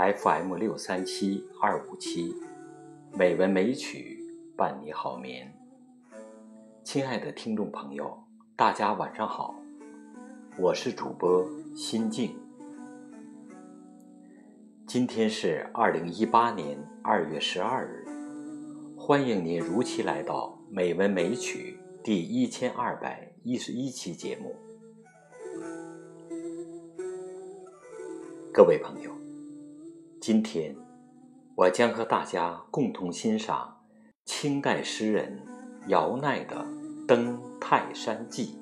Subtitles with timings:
[0.00, 2.34] FM 六三七二五七，
[3.12, 4.18] 美文美曲
[4.56, 5.54] 伴你好眠。
[6.82, 8.16] 亲爱的听众朋友，
[8.56, 9.54] 大家晚上好，
[10.56, 12.34] 我是主播心静。
[14.86, 18.06] 今天是二零一八年二月十二日，
[18.96, 24.56] 欢迎您如期来到《美文美曲》第一千二百一十一期节目。
[28.50, 29.12] 各位朋友，
[30.20, 30.76] 今天
[31.54, 33.80] 我将和大家共同欣赏
[34.26, 35.42] 清代诗人
[35.86, 36.56] 姚鼐的
[37.06, 38.54] 《登泰山记》。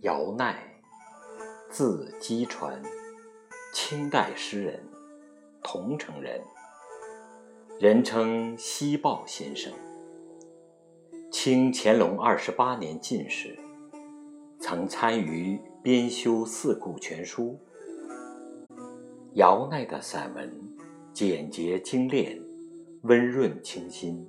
[0.00, 0.56] 姚鼐，
[1.68, 2.82] 字基传，
[3.72, 4.82] 清代诗人，
[5.62, 6.42] 桐城人，
[7.78, 9.72] 人称西豹先生。
[11.30, 13.56] 清乾隆二十八年进士，
[14.60, 17.58] 曾参与编修《四库全书》。
[19.32, 20.52] 姚鼐的散文
[21.14, 22.38] 简洁精炼，
[23.04, 24.28] 温润清新，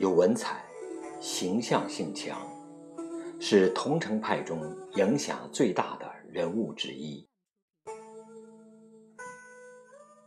[0.00, 0.64] 有文采，
[1.20, 2.40] 形象性强。
[3.38, 4.58] 是桐城派中
[4.94, 7.28] 影响最大的人物之一。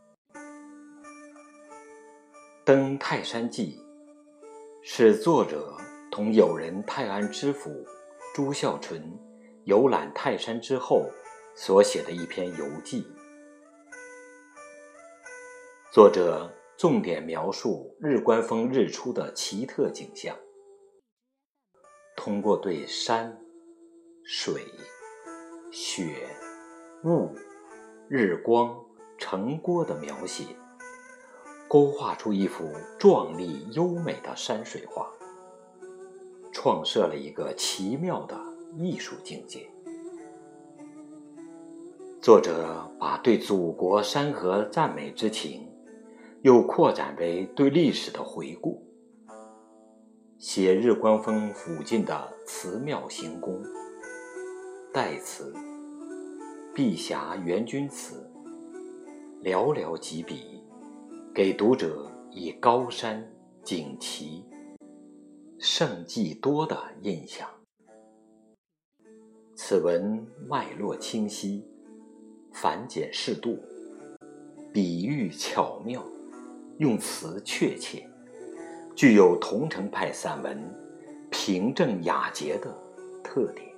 [2.64, 3.80] 登泰山记》
[4.82, 5.76] 是作者
[6.08, 7.84] 同友人泰安知府
[8.38, 9.02] 朱孝纯
[9.64, 11.10] 游览泰山之后
[11.56, 13.04] 所写的一篇游记。
[15.92, 20.36] 作者重点描述日观峰日出的奇特景象。
[22.16, 23.36] 通过对山、
[24.24, 24.62] 水、
[25.72, 26.24] 雪、
[27.02, 27.34] 雾、
[28.08, 28.72] 日光、
[29.18, 30.44] 城郭的描写，
[31.68, 35.12] 勾画出一幅壮丽优美的山水画，
[36.60, 38.36] 创设了一个奇妙的
[38.76, 39.64] 艺术境界。
[42.20, 45.68] 作者把对祖国山河赞美之情，
[46.42, 48.82] 又扩展为对历史的回顾。
[50.36, 53.62] 写日观峰附近的祠庙行宫，
[54.92, 55.54] 代词、
[56.74, 58.28] 碧霞元君祠，
[59.44, 60.60] 寥寥几笔，
[61.32, 63.24] 给读者以高山
[63.62, 64.44] 景奇、
[65.70, 67.46] 胜迹多的印象。
[69.54, 71.62] 此文脉络清晰，
[72.54, 73.58] 繁简适度，
[74.72, 76.02] 比喻巧妙，
[76.78, 78.08] 用词确切。
[78.96, 80.58] 具有桐城派散文
[81.30, 82.74] 平正雅洁的
[83.22, 83.68] 特点。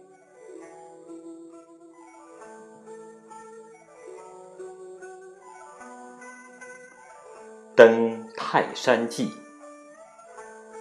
[7.75, 9.27] 《登泰山记》，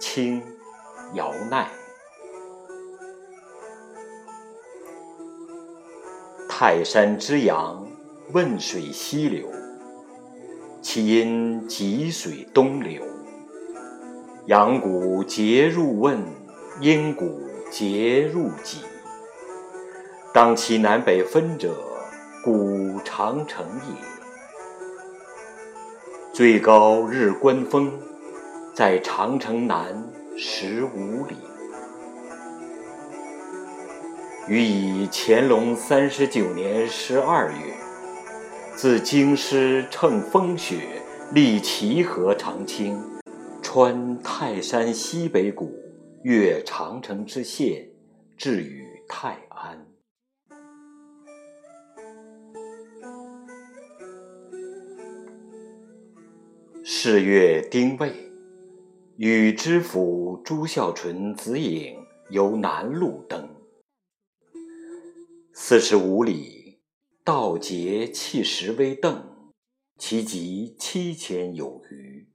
[0.00, 0.40] 清，
[1.14, 1.66] 姚鼐。
[6.48, 7.86] 泰山之阳，
[8.32, 9.48] 汶水西流，
[10.82, 13.02] 其因济水东流。
[14.46, 16.18] 阳谷节入汶，
[16.80, 17.40] 阴谷
[17.70, 18.80] 结入济。
[20.34, 21.74] 当其南北分者，
[22.44, 23.94] 古长城也。
[26.32, 27.92] 最高日观峰
[28.74, 30.08] 在长城南
[30.42, 31.36] 十五里。
[34.48, 37.58] 予以乾隆三十九年十二月，
[38.74, 41.02] 自京师乘风雪，
[41.34, 42.98] 历齐河长清。
[43.60, 45.78] 穿泰山西北谷，
[46.22, 47.86] 越长城之线，
[48.38, 49.86] 至于泰安。
[56.82, 58.29] 是月丁未，
[59.22, 61.94] 与知府朱孝纯子颖
[62.30, 63.54] 由南路登，
[65.52, 66.80] 四十五里，
[67.22, 69.52] 道节气石微邓，
[69.98, 72.30] 其极七千有余。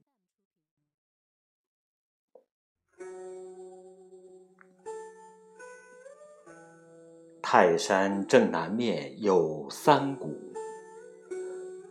[7.42, 10.38] 泰山正南面有三谷，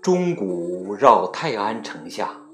[0.02, 2.45] 中谷绕泰安城下，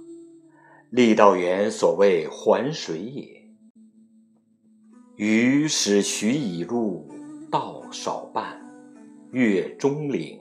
[0.92, 3.50] 郦道元所谓环水也。
[5.16, 7.08] 余使徐以入，
[7.50, 8.60] 道少半，
[9.32, 10.38] 越中岭，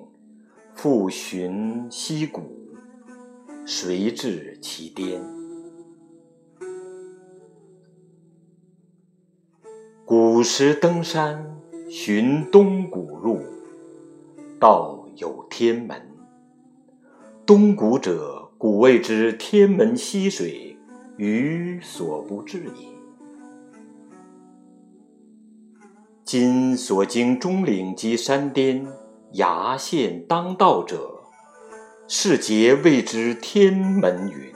[0.74, 2.42] 复寻溪谷，
[3.64, 5.22] 谁至其巅？
[10.04, 11.46] 古时登山。
[11.88, 13.40] 寻东谷入，
[14.60, 16.00] 道有天门。
[17.44, 20.76] 东谷者，古谓之天门溪水，
[21.16, 22.88] 鱼所不至也。
[26.24, 28.86] 今所经中岭及山巅
[29.32, 31.22] 崖县当道者，
[32.06, 34.52] 是皆谓之天门云。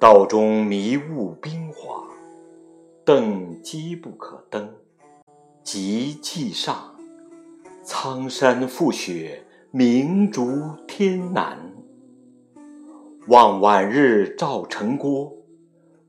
[0.00, 2.08] 道中迷雾冰华，
[3.04, 4.66] 登机不可登；
[5.62, 6.96] 即既上，
[7.84, 10.46] 苍山覆雪，明烛
[10.86, 11.58] 天南。
[13.26, 15.36] 望晚日照城郭，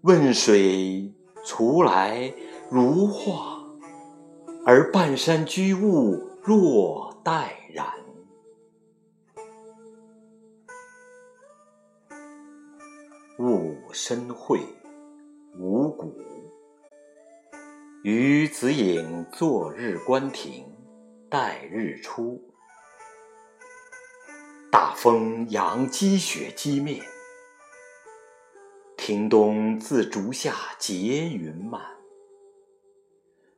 [0.01, 1.11] 汶水
[1.43, 2.31] 徂来
[2.69, 3.63] 如画，
[4.65, 7.85] 而半山居物若待然。
[13.39, 14.59] 雾深晦，
[15.57, 16.13] 无谷。
[18.03, 20.63] 余子隐坐日观亭，
[21.27, 22.39] 待日出。
[24.69, 27.01] 大风扬积雪积面，
[28.97, 31.81] 庭东自竹下结云漫。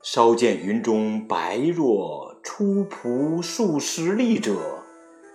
[0.02, 4.84] 稍见云中白若出蒲数十里者，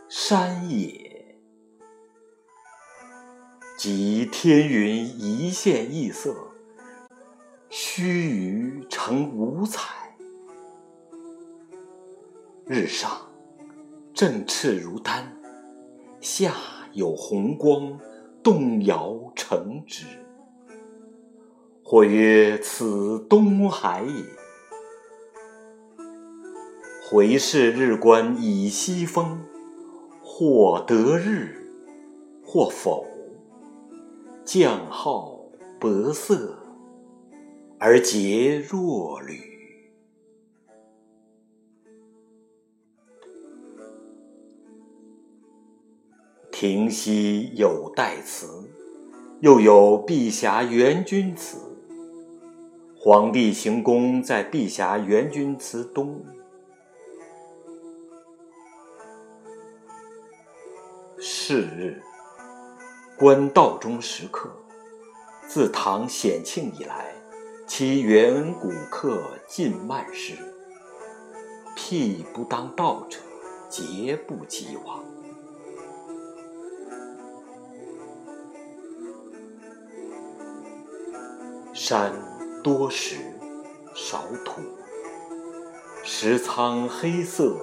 [0.09, 1.37] 山也。
[3.77, 6.35] 即天云一现异色，
[7.69, 10.17] 须臾成五彩。
[12.67, 13.31] 日上
[14.15, 15.34] 正赤如丹，
[16.25, 16.55] 下
[16.95, 18.01] 有红光
[18.43, 20.07] 动摇成之。
[21.83, 24.25] 或曰：“此东海也。”
[27.07, 29.39] 回视日观以西风，
[30.23, 31.71] 或得日，
[32.43, 33.07] 或否。
[34.47, 35.39] 将号
[35.79, 36.59] 薄色，
[37.79, 39.54] 而结若缕。
[46.57, 48.47] 亭西有代祠，
[49.41, 51.59] 又有碧霞元君祠。
[52.97, 56.25] 皇帝行宫在碧霞元君祠东。
[61.19, 62.01] 是日。
[63.19, 64.49] 观道中石刻，
[65.49, 67.13] 自唐显庆以来，
[67.67, 70.37] 其远古刻尽漫失。
[71.75, 73.19] 辟不当道者，
[73.69, 75.03] 皆不及往。
[81.87, 82.11] 山
[82.63, 83.17] 多石，
[83.95, 84.63] 少土；
[86.03, 87.59] 石苍黑色，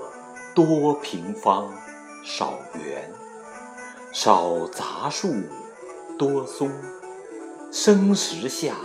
[0.54, 1.74] 多平方，
[2.24, 3.12] 少圆。
[4.12, 5.28] 少杂树，
[6.20, 6.72] 多松，
[7.72, 8.76] 生石下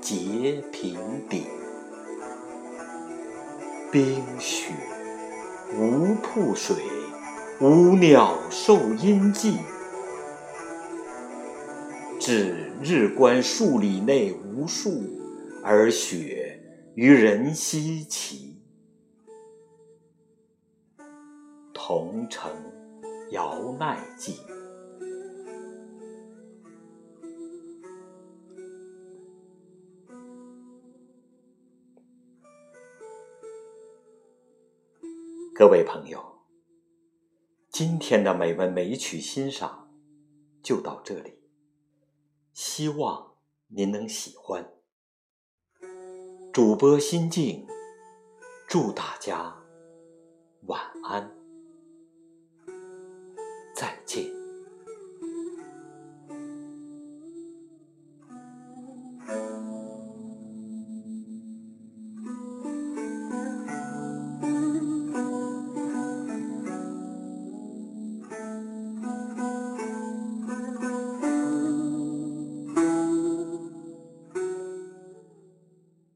[0.00, 1.44] 结平顶。
[3.90, 4.72] 冰雪
[5.76, 6.76] 无瀑水，
[7.60, 9.58] 无鸟兽音迹。
[12.26, 15.02] 至日观数里内无树，
[15.62, 16.58] 而雪
[16.94, 18.62] 于人稀奇。
[21.74, 22.50] 桐城
[23.32, 24.38] 遥奈记。
[35.54, 36.24] 各位朋友，
[37.68, 39.90] 今天的美文美曲欣赏
[40.62, 41.34] 就到这里，
[42.54, 43.34] 希望
[43.66, 44.72] 您能喜欢。
[46.52, 47.66] 主播心静，
[48.68, 49.54] 祝大家
[50.66, 51.36] 晚安，
[53.74, 54.33] 再见。